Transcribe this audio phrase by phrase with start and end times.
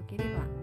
[0.00, 0.59] よければ。